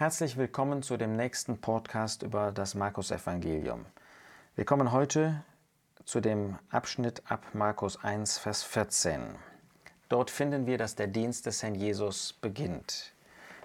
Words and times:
Herzlich 0.00 0.38
willkommen 0.38 0.82
zu 0.82 0.96
dem 0.96 1.14
nächsten 1.14 1.58
Podcast 1.58 2.22
über 2.22 2.52
das 2.52 2.74
Markus-Evangelium. 2.74 3.84
Wir 4.56 4.64
kommen 4.64 4.92
heute 4.92 5.44
zu 6.06 6.22
dem 6.22 6.56
Abschnitt 6.70 7.22
ab 7.28 7.44
Markus 7.52 8.02
1, 8.02 8.38
Vers 8.38 8.62
14. 8.62 9.20
Dort 10.08 10.30
finden 10.30 10.64
wir, 10.64 10.78
dass 10.78 10.94
der 10.94 11.06
Dienst 11.06 11.44
des 11.44 11.62
Herrn 11.62 11.74
Jesus 11.74 12.32
beginnt. 12.32 13.12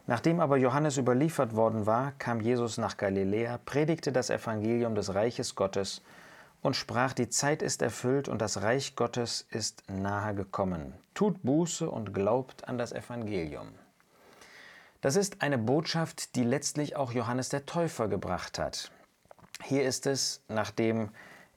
Nachdem 0.07 0.41
aber 0.41 0.57
Johannes 0.57 0.97
überliefert 0.97 1.55
worden 1.55 1.85
war, 1.85 2.11
kam 2.19 2.41
Jesus 2.41 2.77
nach 2.77 2.97
Galiläa, 2.97 3.57
predigte 3.59 4.11
das 4.11 4.29
Evangelium 4.29 4.93
des 4.93 5.15
Reiches 5.15 5.55
Gottes 5.55 6.01
und 6.61 6.75
sprach, 6.75 7.13
die 7.13 7.29
Zeit 7.29 7.61
ist 7.61 7.81
erfüllt 7.81 8.27
und 8.27 8.41
das 8.41 8.61
Reich 8.61 8.97
Gottes 8.97 9.47
ist 9.51 9.89
nahe 9.89 10.35
gekommen. 10.35 10.95
Tut 11.13 11.43
Buße 11.43 11.89
und 11.89 12.13
glaubt 12.13 12.67
an 12.67 12.77
das 12.77 12.91
Evangelium. 12.91 13.69
Das 15.05 15.15
ist 15.15 15.43
eine 15.43 15.59
Botschaft, 15.59 16.35
die 16.35 16.43
letztlich 16.43 16.95
auch 16.95 17.11
Johannes 17.11 17.49
der 17.49 17.67
Täufer 17.67 18.07
gebracht 18.07 18.57
hat. 18.57 18.89
Hier 19.61 19.83
ist 19.83 20.07
es, 20.07 20.41
nachdem 20.47 21.09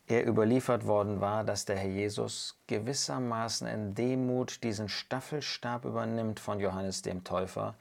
er 0.07 0.27
überliefert 0.27 0.85
worden 0.85 1.23
war, 1.23 1.45
dass 1.45 1.65
der 1.65 1.79
Herr 1.79 1.89
Jesus 1.89 2.59
gewissermaßen 2.67 3.67
in 3.67 3.95
Demut 3.95 4.63
diesen 4.65 4.91
Staffelstab 4.91 5.87
übernimmt 5.87 6.41
von 6.41 6.61
Johannes 6.61 7.01
dem 7.01 7.25
Täufer 7.25 7.75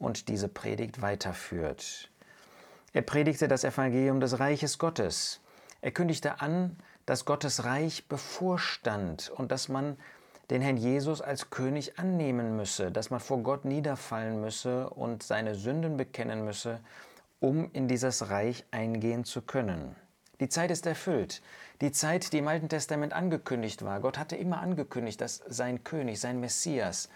und 0.00 0.26
diese 0.26 0.48
Predigt 0.48 1.02
weiterführt. 1.02 2.10
Er 2.92 3.02
predigte 3.02 3.46
das 3.46 3.62
Evangelium 3.62 4.18
des 4.18 4.40
Reiches 4.40 4.76
Gottes. 4.76 5.38
Er 5.82 5.92
kündigte 5.92 6.40
an, 6.40 6.76
dass 7.06 7.26
Gottes 7.26 7.62
Reich 7.62 8.08
bevorstand 8.08 9.30
und 9.30 9.52
dass 9.52 9.68
man 9.68 9.98
den 10.50 10.62
Herrn 10.62 10.76
Jesus 10.76 11.20
als 11.20 11.50
König 11.50 11.98
annehmen 11.98 12.56
müsse, 12.56 12.90
dass 12.90 13.10
man 13.10 13.20
vor 13.20 13.38
Gott 13.38 13.64
niederfallen 13.64 14.40
müsse 14.40 14.90
und 14.90 15.22
seine 15.22 15.54
Sünden 15.54 15.96
bekennen 15.96 16.44
müsse, 16.44 16.80
um 17.40 17.70
in 17.72 17.88
dieses 17.88 18.28
Reich 18.30 18.64
eingehen 18.70 19.24
zu 19.24 19.42
können. 19.42 19.96
Die 20.40 20.48
Zeit 20.48 20.70
ist 20.70 20.86
erfüllt. 20.86 21.42
Die 21.80 21.92
Zeit, 21.92 22.32
die 22.32 22.38
im 22.38 22.48
Alten 22.48 22.68
Testament 22.68 23.12
angekündigt 23.12 23.84
war. 23.84 24.00
Gott 24.00 24.18
hatte 24.18 24.36
immer 24.36 24.60
angekündigt, 24.60 25.20
dass 25.20 25.42
sein 25.46 25.84
König, 25.84 26.20
sein 26.20 26.40
Messias, 26.40 27.08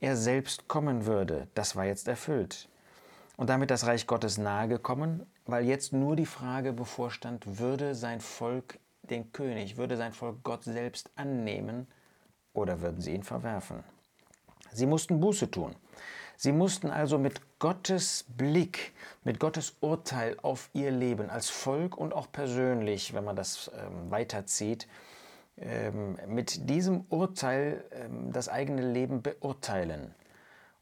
er 0.00 0.16
selbst 0.16 0.68
kommen 0.68 1.06
würde. 1.06 1.48
Das 1.54 1.74
war 1.74 1.86
jetzt 1.86 2.06
erfüllt. 2.06 2.68
Und 3.36 3.50
damit 3.50 3.70
das 3.70 3.86
Reich 3.86 4.06
Gottes 4.06 4.38
nahe 4.38 4.68
gekommen, 4.68 5.26
weil 5.46 5.64
jetzt 5.64 5.92
nur 5.92 6.16
die 6.16 6.26
Frage 6.26 6.72
bevorstand, 6.72 7.58
würde 7.58 7.94
sein 7.94 8.20
Volk 8.20 8.78
den 9.02 9.32
König, 9.32 9.76
würde 9.76 9.96
sein 9.96 10.12
Volk 10.12 10.42
Gott 10.42 10.64
selbst 10.64 11.10
annehmen 11.16 11.86
oder 12.56 12.80
würden 12.80 13.00
sie 13.00 13.14
ihn 13.14 13.22
verwerfen? 13.22 13.84
Sie 14.72 14.86
mussten 14.86 15.20
Buße 15.20 15.50
tun. 15.50 15.74
Sie 16.36 16.52
mussten 16.52 16.90
also 16.90 17.18
mit 17.18 17.40
Gottes 17.58 18.26
Blick, 18.36 18.92
mit 19.24 19.40
Gottes 19.40 19.76
Urteil 19.80 20.36
auf 20.42 20.68
ihr 20.74 20.90
Leben 20.90 21.30
als 21.30 21.48
Volk 21.48 21.96
und 21.96 22.12
auch 22.12 22.30
persönlich, 22.30 23.14
wenn 23.14 23.24
man 23.24 23.36
das 23.36 23.70
ähm, 23.74 24.10
weiterzieht, 24.10 24.86
ähm, 25.56 26.18
mit 26.26 26.68
diesem 26.68 27.06
Urteil 27.08 27.84
ähm, 27.92 28.32
das 28.32 28.50
eigene 28.50 28.82
Leben 28.92 29.22
beurteilen. 29.22 30.14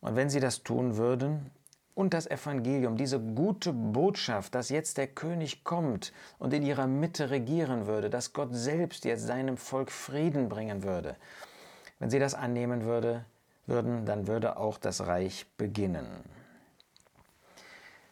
Und 0.00 0.16
wenn 0.16 0.28
sie 0.28 0.40
das 0.40 0.64
tun 0.64 0.96
würden 0.96 1.52
und 1.94 2.12
das 2.12 2.26
Evangelium, 2.26 2.96
diese 2.96 3.20
gute 3.20 3.72
Botschaft, 3.72 4.56
dass 4.56 4.70
jetzt 4.70 4.98
der 4.98 5.06
König 5.06 5.62
kommt 5.62 6.12
und 6.40 6.52
in 6.52 6.64
ihrer 6.64 6.88
Mitte 6.88 7.30
regieren 7.30 7.86
würde, 7.86 8.10
dass 8.10 8.32
Gott 8.32 8.48
selbst 8.50 9.04
jetzt 9.04 9.24
seinem 9.24 9.56
Volk 9.56 9.92
Frieden 9.92 10.48
bringen 10.48 10.82
würde, 10.82 11.14
wenn 11.98 12.10
sie 12.10 12.18
das 12.18 12.34
annehmen 12.34 12.84
würde, 12.84 13.24
würden, 13.66 14.06
dann 14.06 14.26
würde 14.26 14.56
auch 14.56 14.78
das 14.78 15.06
Reich 15.06 15.46
beginnen. 15.56 16.06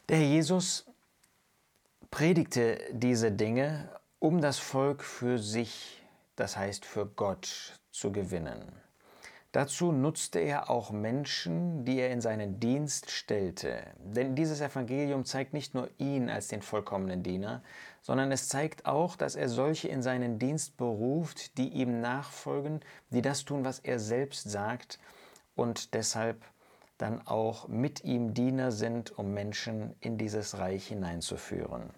Der 0.08 0.18
Herr 0.18 0.26
Jesus 0.26 0.86
predigte 2.10 2.78
diese 2.92 3.32
Dinge, 3.32 3.88
um 4.18 4.40
das 4.40 4.58
Volk 4.58 5.02
für 5.02 5.38
sich 5.38 6.02
das 6.36 6.56
heißt 6.56 6.84
für 6.84 7.06
Gott, 7.06 7.78
zu 7.90 8.10
gewinnen. 8.10 8.72
Dazu 9.52 9.92
nutzte 9.92 10.38
er 10.38 10.70
auch 10.70 10.92
Menschen, 10.92 11.84
die 11.84 11.98
er 11.98 12.10
in 12.10 12.22
seinen 12.22 12.58
Dienst 12.58 13.10
stellte. 13.10 13.82
Denn 13.98 14.34
dieses 14.34 14.62
Evangelium 14.62 15.26
zeigt 15.26 15.52
nicht 15.52 15.74
nur 15.74 15.90
ihn 15.98 16.30
als 16.30 16.48
den 16.48 16.62
vollkommenen 16.62 17.22
Diener, 17.22 17.62
sondern 18.00 18.32
es 18.32 18.48
zeigt 18.48 18.86
auch, 18.86 19.14
dass 19.14 19.36
er 19.36 19.50
solche 19.50 19.88
in 19.88 20.02
seinen 20.02 20.38
Dienst 20.38 20.78
beruft, 20.78 21.58
die 21.58 21.68
ihm 21.68 22.00
nachfolgen, 22.00 22.80
die 23.10 23.20
das 23.20 23.44
tun, 23.44 23.62
was 23.62 23.78
er 23.78 23.98
selbst 23.98 24.50
sagt 24.50 24.98
und 25.54 25.92
deshalb 25.92 26.42
dann 26.96 27.26
auch 27.26 27.68
mit 27.68 28.04
ihm 28.04 28.32
Diener 28.32 28.72
sind, 28.72 29.18
um 29.18 29.34
Menschen 29.34 29.94
in 30.00 30.16
dieses 30.16 30.58
Reich 30.58 30.86
hineinzuführen. 30.86 31.90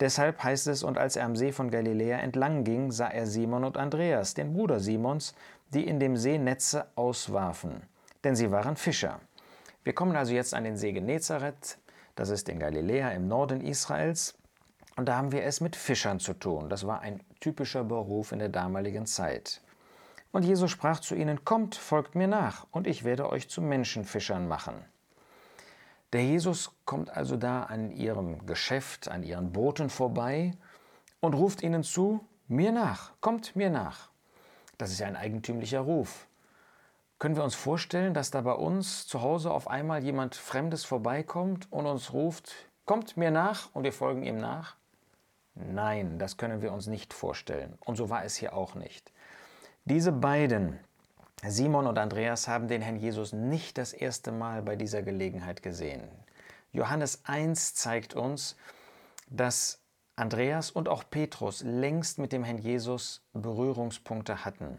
Deshalb 0.00 0.42
heißt 0.42 0.66
es, 0.66 0.82
und 0.82 0.98
als 0.98 1.14
er 1.14 1.26
am 1.26 1.36
See 1.36 1.52
von 1.52 1.70
Galiläa 1.70 2.18
entlang 2.18 2.64
ging, 2.64 2.90
sah 2.90 3.06
er 3.06 3.26
Simon 3.26 3.62
und 3.62 3.76
Andreas, 3.76 4.34
den 4.34 4.52
Bruder 4.52 4.80
Simons, 4.80 5.32
die 5.72 5.86
in 5.86 5.98
dem 5.98 6.16
See 6.16 6.38
Netze 6.38 6.86
auswarfen, 6.94 7.82
denn 8.24 8.36
sie 8.36 8.50
waren 8.50 8.76
Fischer. 8.76 9.20
Wir 9.84 9.94
kommen 9.94 10.16
also 10.16 10.32
jetzt 10.32 10.54
an 10.54 10.64
den 10.64 10.76
See 10.76 10.92
Genezareth, 10.92 11.78
das 12.14 12.28
ist 12.28 12.48
in 12.48 12.58
Galiläa 12.58 13.10
im 13.10 13.26
Norden 13.26 13.60
Israels, 13.60 14.34
und 14.96 15.06
da 15.06 15.16
haben 15.16 15.32
wir 15.32 15.44
es 15.44 15.60
mit 15.60 15.74
Fischern 15.74 16.20
zu 16.20 16.34
tun. 16.34 16.68
Das 16.68 16.86
war 16.86 17.00
ein 17.00 17.20
typischer 17.40 17.82
Beruf 17.82 18.32
in 18.32 18.38
der 18.38 18.50
damaligen 18.50 19.06
Zeit. 19.06 19.62
Und 20.32 20.44
Jesus 20.44 20.70
sprach 20.70 21.00
zu 21.00 21.14
ihnen, 21.14 21.44
Kommt, 21.44 21.74
folgt 21.74 22.14
mir 22.14 22.28
nach, 22.28 22.66
und 22.70 22.86
ich 22.86 23.04
werde 23.04 23.30
euch 23.30 23.48
zu 23.48 23.62
Menschenfischern 23.62 24.46
machen. 24.46 24.74
Der 26.12 26.22
Jesus 26.22 26.72
kommt 26.84 27.10
also 27.16 27.38
da 27.38 27.62
an 27.62 27.90
ihrem 27.90 28.44
Geschäft, 28.44 29.08
an 29.08 29.22
ihren 29.22 29.52
Booten 29.52 29.88
vorbei 29.88 30.52
und 31.20 31.34
ruft 31.34 31.62
ihnen 31.62 31.82
zu, 31.82 32.20
mir 32.48 32.72
nach, 32.72 33.12
kommt 33.22 33.56
mir 33.56 33.70
nach. 33.70 34.11
Das 34.78 34.90
ist 34.90 35.00
ja 35.00 35.06
ein 35.06 35.16
eigentümlicher 35.16 35.80
Ruf. 35.80 36.26
Können 37.18 37.36
wir 37.36 37.44
uns 37.44 37.54
vorstellen, 37.54 38.14
dass 38.14 38.30
da 38.30 38.40
bei 38.40 38.54
uns 38.54 39.06
zu 39.06 39.22
Hause 39.22 39.52
auf 39.52 39.68
einmal 39.68 40.02
jemand 40.02 40.34
Fremdes 40.34 40.84
vorbeikommt 40.84 41.70
und 41.70 41.86
uns 41.86 42.12
ruft, 42.12 42.52
kommt 42.84 43.16
mir 43.16 43.30
nach 43.30 43.70
und 43.74 43.84
wir 43.84 43.92
folgen 43.92 44.24
ihm 44.24 44.38
nach? 44.38 44.76
Nein, 45.54 46.18
das 46.18 46.36
können 46.36 46.62
wir 46.62 46.72
uns 46.72 46.86
nicht 46.86 47.12
vorstellen. 47.12 47.78
Und 47.84 47.96
so 47.96 48.10
war 48.10 48.24
es 48.24 48.34
hier 48.34 48.54
auch 48.54 48.74
nicht. 48.74 49.12
Diese 49.84 50.12
beiden, 50.12 50.78
Simon 51.46 51.86
und 51.86 51.98
Andreas 51.98 52.48
haben 52.48 52.68
den 52.68 52.82
Herrn 52.82 52.96
Jesus 52.96 53.32
nicht 53.32 53.78
das 53.78 53.92
erste 53.92 54.32
Mal 54.32 54.62
bei 54.62 54.76
dieser 54.76 55.02
Gelegenheit 55.02 55.62
gesehen. 55.62 56.02
Johannes 56.72 57.22
1 57.24 57.74
zeigt 57.74 58.14
uns, 58.14 58.56
dass 59.28 59.81
Andreas 60.22 60.70
und 60.70 60.88
auch 60.88 61.02
Petrus 61.10 61.64
längst 61.64 62.20
mit 62.20 62.30
dem 62.30 62.44
Herrn 62.44 62.58
Jesus 62.58 63.22
Berührungspunkte 63.32 64.44
hatten. 64.44 64.78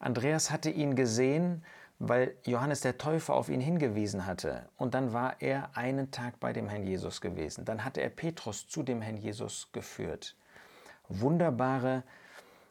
Andreas 0.00 0.50
hatte 0.50 0.70
ihn 0.70 0.96
gesehen, 0.96 1.64
weil 2.00 2.34
Johannes 2.44 2.80
der 2.80 2.98
Täufer 2.98 3.34
auf 3.34 3.48
ihn 3.48 3.60
hingewiesen 3.60 4.26
hatte. 4.26 4.68
Und 4.76 4.94
dann 4.94 5.12
war 5.12 5.36
er 5.38 5.76
einen 5.76 6.10
Tag 6.10 6.40
bei 6.40 6.52
dem 6.52 6.68
Herrn 6.68 6.82
Jesus 6.82 7.20
gewesen. 7.20 7.64
Dann 7.64 7.84
hatte 7.84 8.00
er 8.00 8.08
Petrus 8.08 8.66
zu 8.66 8.82
dem 8.82 9.02
Herrn 9.02 9.18
Jesus 9.18 9.68
geführt. 9.70 10.34
Wunderbare 11.08 12.02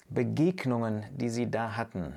Begegnungen, 0.10 1.06
die 1.14 1.30
sie 1.30 1.50
da 1.50 1.78
hatten. 1.78 2.14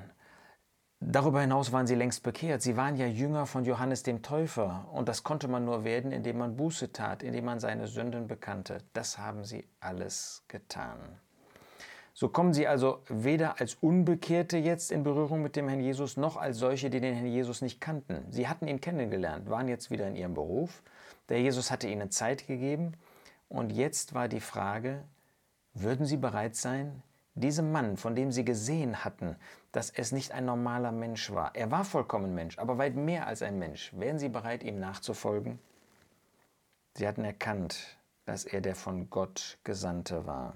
Darüber 0.99 1.41
hinaus 1.41 1.71
waren 1.71 1.87
sie 1.87 1.95
längst 1.95 2.23
bekehrt. 2.23 2.61
Sie 2.61 2.77
waren 2.77 2.95
ja 2.95 3.05
Jünger 3.05 3.45
von 3.45 3.65
Johannes 3.65 4.03
dem 4.03 4.21
Täufer. 4.21 4.87
Und 4.91 5.09
das 5.09 5.23
konnte 5.23 5.47
man 5.47 5.65
nur 5.65 5.83
werden, 5.83 6.11
indem 6.11 6.37
man 6.37 6.55
Buße 6.55 6.91
tat, 6.91 7.21
indem 7.21 7.45
man 7.45 7.59
seine 7.59 7.87
Sünden 7.87 8.27
bekannte. 8.27 8.79
Das 8.93 9.17
haben 9.17 9.43
sie 9.43 9.67
alles 9.79 10.43
getan. 10.47 10.99
So 12.13 12.29
kommen 12.29 12.53
sie 12.53 12.65
also 12.65 13.03
weder 13.09 13.59
als 13.59 13.75
Unbekehrte 13.75 14.57
jetzt 14.57 14.89
in 14.89 15.03
Berührung 15.03 15.41
mit 15.41 15.57
dem 15.57 15.67
Herrn 15.67 15.81
Jesus, 15.81 16.15
noch 16.15 16.37
als 16.37 16.57
solche, 16.57 16.89
die 16.89 17.01
den 17.01 17.13
Herrn 17.13 17.27
Jesus 17.27 17.61
nicht 17.61 17.81
kannten. 17.81 18.25
Sie 18.29 18.47
hatten 18.47 18.69
ihn 18.69 18.79
kennengelernt, 18.79 19.49
waren 19.49 19.67
jetzt 19.67 19.91
wieder 19.91 20.07
in 20.07 20.15
ihrem 20.15 20.33
Beruf. 20.33 20.81
Der 21.27 21.41
Jesus 21.41 21.71
hatte 21.71 21.89
ihnen 21.89 22.11
Zeit 22.11 22.47
gegeben. 22.47 22.93
Und 23.49 23.71
jetzt 23.73 24.13
war 24.13 24.29
die 24.29 24.39
Frage, 24.39 25.03
würden 25.73 26.05
sie 26.05 26.15
bereit 26.15 26.55
sein, 26.55 27.03
diesem 27.35 27.71
Mann, 27.71 27.97
von 27.97 28.15
dem 28.15 28.31
sie 28.31 28.45
gesehen 28.45 29.03
hatten, 29.03 29.35
dass 29.71 29.89
es 29.89 30.11
nicht 30.11 30.31
ein 30.31 30.45
normaler 30.45 30.91
Mensch 30.91 31.31
war, 31.31 31.53
er 31.53 31.69
war 31.69 31.83
vollkommen 31.83 32.33
Mensch, 32.33 32.57
aber 32.57 32.77
weit 32.77 32.95
mehr 32.95 33.27
als 33.27 33.41
ein 33.41 33.59
Mensch, 33.59 33.91
wären 33.95 34.17
sie 34.17 34.29
bereit, 34.29 34.63
ihm 34.63 34.79
nachzufolgen? 34.79 35.59
Sie 36.93 37.07
hatten 37.07 37.25
erkannt, 37.25 37.97
dass 38.25 38.45
er 38.45 38.61
der 38.61 38.75
von 38.75 39.09
Gott 39.09 39.57
Gesandte 39.63 40.25
war. 40.25 40.55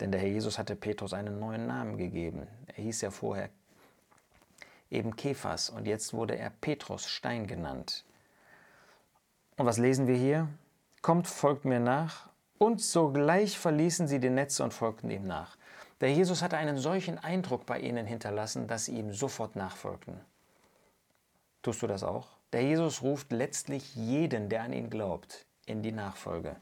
Denn 0.00 0.12
der 0.12 0.20
Herr 0.20 0.28
Jesus 0.28 0.58
hatte 0.58 0.76
Petrus 0.76 1.14
einen 1.14 1.38
neuen 1.38 1.66
Namen 1.66 1.96
gegeben. 1.96 2.46
Er 2.66 2.84
hieß 2.84 3.00
ja 3.00 3.10
vorher 3.10 3.48
eben 4.90 5.16
Kephas 5.16 5.70
und 5.70 5.86
jetzt 5.86 6.12
wurde 6.12 6.36
er 6.36 6.50
Petrus 6.50 7.06
Stein 7.06 7.46
genannt. 7.46 8.04
Und 9.56 9.66
was 9.66 9.78
lesen 9.78 10.06
wir 10.06 10.16
hier? 10.16 10.48
Kommt, 11.00 11.26
folgt 11.26 11.64
mir 11.64 11.80
nach. 11.80 12.28
Und 12.58 12.80
sogleich 12.80 13.58
verließen 13.58 14.06
sie 14.06 14.20
die 14.20 14.30
Netze 14.30 14.62
und 14.62 14.74
folgten 14.74 15.10
ihm 15.10 15.26
nach. 15.26 15.56
Der 16.02 16.12
Jesus 16.12 16.42
hatte 16.42 16.56
einen 16.56 16.78
solchen 16.78 17.18
Eindruck 17.18 17.64
bei 17.64 17.78
ihnen 17.78 18.06
hinterlassen, 18.06 18.66
dass 18.66 18.86
sie 18.86 18.96
ihm 18.96 19.12
sofort 19.12 19.54
nachfolgten. 19.54 20.20
Tust 21.62 21.80
du 21.80 21.86
das 21.86 22.02
auch? 22.02 22.26
Der 22.52 22.64
Jesus 22.64 23.02
ruft 23.02 23.30
letztlich 23.30 23.94
jeden, 23.94 24.48
der 24.48 24.64
an 24.64 24.72
ihn 24.72 24.90
glaubt, 24.90 25.46
in 25.64 25.80
die 25.80 25.92
Nachfolge, 25.92 26.56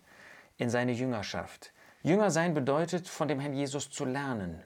in 0.58 0.68
seine 0.68 0.92
Jüngerschaft. 0.92 1.72
Jünger 2.02 2.30
sein 2.30 2.52
bedeutet, 2.52 3.08
von 3.08 3.28
dem 3.28 3.40
Herrn 3.40 3.54
Jesus 3.54 3.90
zu 3.90 4.04
lernen. 4.04 4.62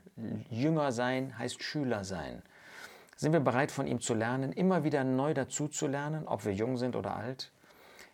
Jünger 0.50 0.90
sein 0.90 1.38
heißt 1.38 1.62
Schüler 1.62 2.02
sein. 2.02 2.42
Sind 3.16 3.32
wir 3.32 3.40
bereit, 3.40 3.70
von 3.70 3.86
ihm 3.86 4.00
zu 4.00 4.12
lernen, 4.12 4.52
immer 4.52 4.82
wieder 4.82 5.04
neu 5.04 5.34
dazu 5.34 5.68
zu 5.68 5.86
lernen, 5.86 6.26
ob 6.26 6.44
wir 6.44 6.52
jung 6.52 6.78
sind 6.78 6.96
oder 6.96 7.16
alt? 7.16 7.52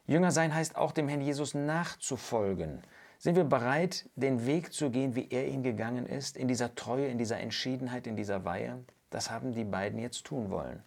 Jünger 0.06 0.30
sein 0.30 0.54
heißt 0.54 0.76
auch, 0.76 0.92
dem 0.92 1.08
Herrn 1.08 1.22
Jesus 1.22 1.54
nachzufolgen. 1.54 2.82
Sind 3.20 3.36
wir 3.36 3.44
bereit, 3.44 4.08
den 4.16 4.46
Weg 4.46 4.72
zu 4.72 4.88
gehen, 4.88 5.14
wie 5.14 5.28
er 5.28 5.46
ihn 5.46 5.62
gegangen 5.62 6.06
ist, 6.06 6.38
in 6.38 6.48
dieser 6.48 6.74
Treue, 6.74 7.06
in 7.08 7.18
dieser 7.18 7.38
Entschiedenheit, 7.38 8.06
in 8.06 8.16
dieser 8.16 8.46
Weihe? 8.46 8.82
Das 9.10 9.30
haben 9.30 9.52
die 9.52 9.64
beiden 9.64 9.98
jetzt 9.98 10.24
tun 10.24 10.48
wollen. 10.48 10.82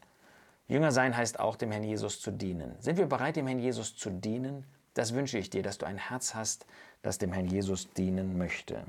Jünger 0.68 0.92
sein 0.92 1.16
heißt 1.16 1.40
auch, 1.40 1.56
dem 1.56 1.72
Herrn 1.72 1.84
Jesus 1.84 2.20
zu 2.22 2.32
dienen. 2.32 2.74
Sind 2.80 2.98
wir 2.98 3.06
bereit, 3.06 3.36
dem 3.36 3.46
Herrn 3.46 3.60
Jesus 3.60 3.96
zu 3.96 4.10
dienen? 4.10 4.66
Das 4.96 5.14
wünsche 5.14 5.38
ich 5.38 5.52
dir, 5.52 5.62
dass 5.62 5.78
du 5.78 5.86
ein 5.86 6.00
Herz 6.00 6.34
hast, 6.34 6.66
das 7.04 7.20
dem 7.20 7.32
Herrn 7.32 7.46
Jesus 7.46 7.94
dienen 7.94 8.36
möchte. 8.40 8.84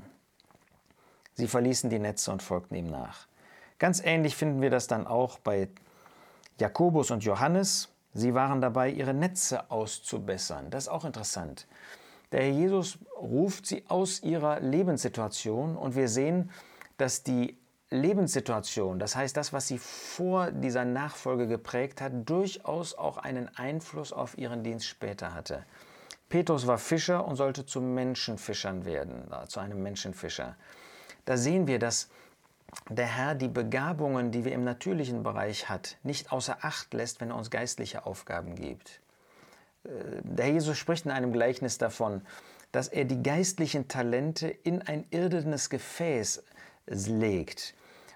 Sie 1.35 1.47
verließen 1.47 1.91
die 1.91 1.99
Netze 1.99 2.31
und 2.31 2.41
folgten 2.41 2.73
ihm 2.73 2.89
nach. 2.89 3.27
Ganz 3.77 4.03
ähnlich 4.03 4.35
finden 4.35 4.63
wir 4.63 4.71
das 4.71 4.87
dann 4.87 5.05
auch 5.05 5.37
bei 5.37 5.67
Jakobus 6.57 7.11
und 7.11 7.23
Johannes. 7.23 7.89
Sie 8.15 8.33
waren 8.33 8.59
dabei, 8.59 8.89
ihre 8.89 9.13
Netze 9.13 9.69
auszubessern. 9.69 10.71
Das 10.71 10.85
ist 10.85 10.89
auch 10.89 11.05
interessant. 11.05 11.67
Der 12.35 12.43
Herr 12.43 12.51
Jesus 12.51 12.99
ruft 13.17 13.65
sie 13.65 13.85
aus 13.87 14.21
ihrer 14.21 14.59
Lebenssituation 14.59 15.77
und 15.77 15.95
wir 15.95 16.09
sehen, 16.09 16.51
dass 16.97 17.23
die 17.23 17.57
Lebenssituation, 17.89 18.99
das 18.99 19.15
heißt 19.15 19.37
das, 19.37 19.53
was 19.53 19.69
sie 19.69 19.77
vor 19.77 20.51
dieser 20.51 20.83
Nachfolge 20.83 21.47
geprägt 21.47 22.01
hat, 22.01 22.11
durchaus 22.25 22.93
auch 22.93 23.15
einen 23.15 23.47
Einfluss 23.55 24.11
auf 24.11 24.37
ihren 24.37 24.65
Dienst 24.65 24.85
später 24.85 25.33
hatte. 25.33 25.63
Petrus 26.27 26.67
war 26.67 26.77
Fischer 26.77 27.25
und 27.25 27.37
sollte 27.37 27.65
zu 27.65 27.79
Menschenfischern 27.79 28.83
werden, 28.83 29.31
äh, 29.31 29.47
zu 29.47 29.61
einem 29.61 29.81
Menschenfischer. 29.81 30.57
Da 31.23 31.37
sehen 31.37 31.67
wir, 31.67 31.79
dass 31.79 32.09
der 32.89 33.07
Herr 33.07 33.35
die 33.35 33.47
Begabungen, 33.47 34.31
die 34.31 34.43
wir 34.43 34.51
im 34.51 34.65
natürlichen 34.65 35.23
Bereich 35.23 35.69
hat, 35.69 35.95
nicht 36.03 36.33
außer 36.33 36.57
Acht 36.63 36.93
lässt, 36.93 37.21
wenn 37.21 37.29
er 37.29 37.37
uns 37.37 37.49
geistliche 37.49 38.05
Aufgaben 38.05 38.55
gibt. 38.55 38.99
Äh, 39.85 40.21
der 40.23 40.51
Jesus 40.51 40.77
spricht 40.77 41.05
in 41.05 41.11
einem 41.11 41.31
Gleichnis 41.31 41.77
davon, 41.77 42.21
dass 42.71 42.87
er 42.87 43.05
die 43.05 43.23
geistlichen 43.23 43.87
Talente 43.87 44.47
in 44.47 44.81
ein 44.81 45.05
irdenes 45.09 45.69
Gefäß 45.69 46.43
legt. 46.87 47.73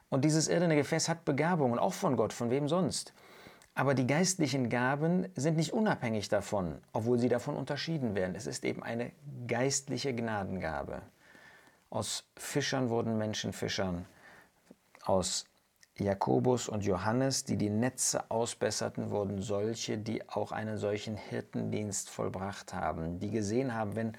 Und 0.09 0.25
dieses 0.25 0.47
irdene 0.47 0.75
Gefäß 0.75 1.07
hat 1.07 1.23
Begabungen, 1.25 1.79
auch 1.79 1.93
von 1.93 2.17
Gott, 2.17 2.33
von 2.33 2.49
wem 2.49 2.67
sonst. 2.67 3.13
Aber 3.75 3.93
die 3.93 4.07
geistlichen 4.07 4.69
Gaben 4.69 5.29
sind 5.35 5.55
nicht 5.55 5.71
unabhängig 5.71 6.27
davon, 6.27 6.81
obwohl 6.91 7.19
sie 7.19 7.29
davon 7.29 7.55
unterschieden 7.55 8.15
werden. 8.15 8.35
Es 8.35 8.47
ist 8.47 8.65
eben 8.65 8.83
eine 8.83 9.11
geistliche 9.47 10.13
Gnadengabe. 10.13 11.01
Aus 11.89 12.25
Fischern 12.35 12.89
wurden 12.89 13.17
Menschenfischern. 13.17 14.05
Aus 15.05 15.45
Jakobus 15.99 16.69
und 16.69 16.85
Johannes, 16.85 17.43
die 17.43 17.57
die 17.57 17.69
Netze 17.69 18.29
ausbesserten, 18.29 19.09
wurden 19.09 19.41
solche, 19.41 19.97
die 19.97 20.27
auch 20.29 20.51
einen 20.51 20.77
solchen 20.77 21.17
Hirtendienst 21.17 22.09
vollbracht 22.09 22.73
haben, 22.73 23.19
die 23.19 23.31
gesehen 23.31 23.73
haben, 23.73 23.95
wenn 23.95 24.17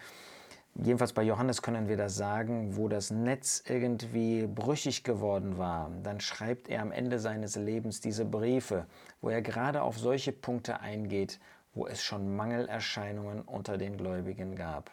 Jedenfalls 0.77 1.13
bei 1.13 1.25
Johannes 1.25 1.63
können 1.63 1.89
wir 1.89 1.97
das 1.97 2.17
sagen, 2.17 2.77
wo 2.77 2.89
das 2.89 3.11
Netz 3.11 3.63
irgendwie 3.67 4.47
brüchig 4.47 5.03
geworden 5.03 5.59
war. 5.59 5.91
Dann 6.05 6.21
schreibt 6.21 6.69
er 6.69 6.81
am 6.81 6.93
Ende 6.93 7.19
seines 7.19 7.57
Lebens 7.57 8.01
diese 8.01 8.25
Briefe, 8.25 8.87
wo 9.21 9.31
er 9.31 9.43
gerade 9.43 9.83
auf 9.83 9.99
solche 9.99 10.33
Punkte 10.33 10.81
eingeht, 10.81 11.41
wo 11.75 11.87
es 11.87 12.03
schon 12.03 12.37
Mangelerscheinungen 12.37 13.43
unter 13.43 13.79
den 13.79 13.97
Gläubigen 13.97 14.55
gab. 14.55 14.91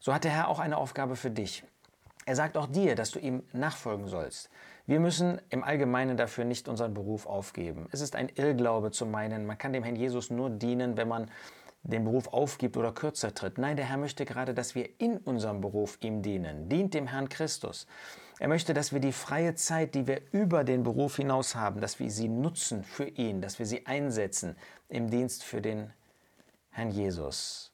So 0.00 0.12
hat 0.12 0.24
der 0.24 0.32
Herr 0.32 0.48
auch 0.48 0.58
eine 0.58 0.76
Aufgabe 0.76 1.16
für 1.16 1.30
dich. 1.30 1.64
Er 2.26 2.34
sagt 2.34 2.56
auch 2.56 2.66
dir, 2.66 2.96
dass 2.96 3.12
du 3.12 3.20
ihm 3.20 3.44
nachfolgen 3.52 4.08
sollst. 4.08 4.50
Wir 4.84 4.98
müssen 4.98 5.40
im 5.48 5.62
Allgemeinen 5.62 6.16
dafür 6.16 6.44
nicht 6.44 6.68
unseren 6.68 6.92
Beruf 6.92 7.24
aufgeben. 7.26 7.88
Es 7.92 8.00
ist 8.00 8.16
ein 8.16 8.28
Irrglaube 8.34 8.90
zu 8.90 9.06
meinen, 9.06 9.46
man 9.46 9.56
kann 9.58 9.72
dem 9.72 9.84
Herrn 9.84 9.96
Jesus 9.96 10.28
nur 10.30 10.50
dienen, 10.50 10.96
wenn 10.96 11.06
man 11.06 11.30
den 11.84 12.02
Beruf 12.02 12.26
aufgibt 12.28 12.76
oder 12.76 12.90
kürzer 12.90 13.32
tritt. 13.32 13.58
Nein, 13.58 13.76
der 13.76 13.86
Herr 13.86 13.96
möchte 13.96 14.24
gerade, 14.24 14.54
dass 14.54 14.74
wir 14.74 14.88
in 14.98 15.18
unserem 15.18 15.60
Beruf 15.60 15.98
ihm 16.00 16.20
dienen. 16.22 16.68
Dient 16.68 16.94
dem 16.94 17.06
Herrn 17.06 17.28
Christus. 17.28 17.86
Er 18.40 18.48
möchte, 18.48 18.74
dass 18.74 18.92
wir 18.92 19.00
die 19.00 19.12
freie 19.12 19.54
Zeit, 19.54 19.94
die 19.94 20.08
wir 20.08 20.20
über 20.32 20.64
den 20.64 20.82
Beruf 20.82 21.16
hinaus 21.16 21.54
haben, 21.54 21.80
dass 21.80 22.00
wir 22.00 22.10
sie 22.10 22.28
nutzen 22.28 22.82
für 22.82 23.06
ihn, 23.06 23.40
dass 23.40 23.60
wir 23.60 23.66
sie 23.66 23.86
einsetzen 23.86 24.56
im 24.88 25.10
Dienst 25.10 25.44
für 25.44 25.62
den 25.62 25.92
Herrn 26.70 26.90
Jesus. 26.90 27.72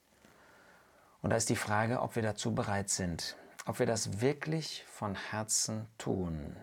Und 1.22 1.30
da 1.30 1.36
ist 1.36 1.48
die 1.48 1.56
Frage, 1.56 2.00
ob 2.02 2.16
wir 2.16 2.22
dazu 2.22 2.54
bereit 2.54 2.90
sind, 2.90 3.36
ob 3.66 3.78
wir 3.78 3.86
das 3.86 4.20
wirklich 4.20 4.84
von 4.88 5.14
Herzen 5.14 5.86
tun. 5.98 6.56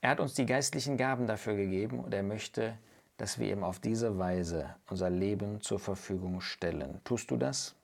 Er 0.00 0.10
hat 0.10 0.20
uns 0.20 0.34
die 0.34 0.46
geistlichen 0.46 0.96
Gaben 0.96 1.26
dafür 1.26 1.54
gegeben 1.54 2.00
und 2.00 2.14
er 2.14 2.22
möchte, 2.22 2.76
dass 3.18 3.38
wir 3.38 3.52
ihm 3.52 3.62
auf 3.64 3.78
diese 3.78 4.18
Weise 4.18 4.74
unser 4.88 5.10
Leben 5.10 5.60
zur 5.60 5.78
Verfügung 5.78 6.40
stellen. 6.40 7.00
Tust 7.04 7.30
du 7.30 7.36
das? 7.36 7.74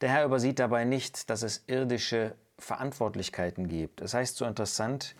Der 0.00 0.08
Herr 0.08 0.24
übersieht 0.24 0.58
dabei 0.58 0.84
nicht, 0.84 1.28
dass 1.28 1.42
es 1.42 1.64
irdische 1.66 2.34
Verantwortlichkeiten 2.58 3.68
gibt. 3.68 4.00
Es 4.00 4.14
heißt 4.14 4.36
so 4.36 4.46
interessant, 4.46 5.14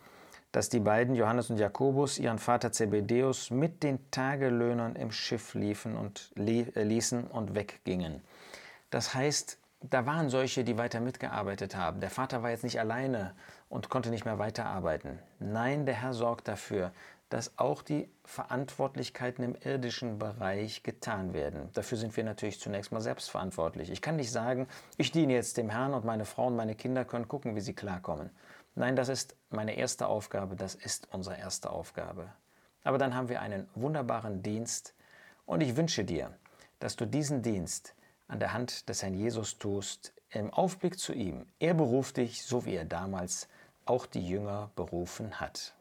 dass 0.53 0.69
die 0.69 0.81
beiden, 0.81 1.15
Johannes 1.15 1.51
und 1.51 1.59
Jakobus, 1.59 2.19
ihren 2.19 2.39
Vater 2.39 2.73
Zebedeus 2.73 3.51
mit 3.51 3.83
den 3.83 4.11
Tagelöhnern 4.11 4.97
im 4.97 5.13
Schiff 5.13 5.55
liefen 5.55 5.97
und 5.97 6.33
äh, 6.37 6.83
ließen 6.83 7.27
und 7.27 7.55
weggingen. 7.55 8.23
Das 8.91 9.15
heißt, 9.15 9.60
da 9.83 10.05
waren 10.05 10.29
solche, 10.29 10.63
die 10.63 10.77
weiter 10.77 11.01
mitgearbeitet 11.01 11.75
haben. 11.75 12.01
Der 12.01 12.11
Vater 12.11 12.43
war 12.43 12.51
jetzt 12.51 12.65
nicht 12.65 12.79
alleine 12.79 13.35
und 13.69 13.89
konnte 13.89 14.11
nicht 14.11 14.25
mehr 14.25 14.39
weiterarbeiten. 14.39 15.19
Nein, 15.39 15.87
der 15.87 15.95
Herr 15.95 16.13
sorgt 16.13 16.49
dafür, 16.49 16.93
dass 17.31 17.57
auch 17.59 17.83
die 17.83 18.11
Verantwortlichkeiten 18.25 19.45
im 19.45 19.57
irdischen 19.65 20.19
Bereich 20.19 20.83
getan 20.83 21.33
werden. 21.33 21.71
Dafür 21.73 21.97
sind 21.97 22.17
wir 22.17 22.25
natürlich 22.25 22.61
zunächst 22.61 22.93
mal 22.93 23.01
selbst 23.01 23.31
verantwortlich. 23.31 23.91
Ich 23.91 24.03
kann 24.03 24.17
nicht 24.17 24.33
sagen, 24.33 24.67
ich 24.97 25.13
diene 25.13 25.33
jetzt 25.33 25.57
dem 25.57 25.71
Herrn 25.71 25.95
und 25.95 26.05
meine 26.05 26.25
Frau 26.25 26.49
und 26.49 26.57
meine 26.57 26.75
Kinder 26.75 27.05
können 27.05 27.29
gucken, 27.29 27.55
wie 27.55 27.61
sie 27.61 27.73
klarkommen. 27.73 28.31
Nein, 28.75 28.97
das 28.97 29.09
ist 29.09 29.37
meine 29.49 29.77
erste 29.77 30.09
Aufgabe, 30.09 30.57
das 30.57 30.75
ist 30.75 31.09
unsere 31.13 31.39
erste 31.39 31.71
Aufgabe. 31.71 32.33
Aber 32.83 32.99
dann 32.99 33.15
haben 33.15 33.29
wir 33.29 33.41
einen 33.41 33.69
wunderbaren 33.75 34.43
Dienst 34.43 34.95
und 35.47 35.61
ich 35.61 35.77
wünsche 35.77 36.05
dir, 36.05 36.37
dass 36.81 36.97
du 36.97 37.07
diesen 37.07 37.43
Dienst 37.43 37.95
an 38.31 38.39
der 38.39 38.53
Hand 38.53 38.89
des 38.89 39.03
Herrn 39.03 39.15
Jesus 39.15 39.59
tust, 39.59 40.13
im 40.31 40.53
Aufblick 40.53 40.99
zu 40.99 41.13
ihm. 41.13 41.47
Er 41.59 41.75
beruft 41.75 42.17
dich, 42.17 42.45
so 42.45 42.65
wie 42.65 42.75
er 42.75 42.85
damals 42.85 43.49
auch 43.85 44.07
die 44.07 44.27
Jünger 44.27 44.71
berufen 44.77 45.41
hat. 45.41 45.75